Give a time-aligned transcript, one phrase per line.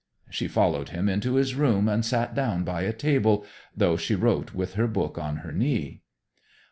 [0.31, 3.45] She followed him into his room and sat down by a table,
[3.77, 6.01] though she wrote with her book on her knee.